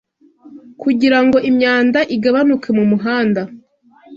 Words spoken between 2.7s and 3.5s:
mumuhanda